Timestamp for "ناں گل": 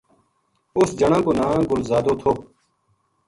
1.37-1.81